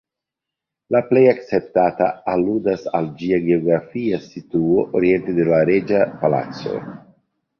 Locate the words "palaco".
6.23-6.83